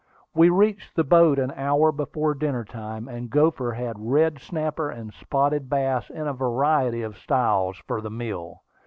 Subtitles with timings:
[0.33, 5.13] We reached the boat an hour before dinner time, and Gopher had red snapper and
[5.13, 8.63] spotted bass in a variety of styles for the meal.